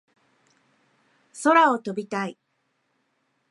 [1.43, 2.35] 空を飛びたい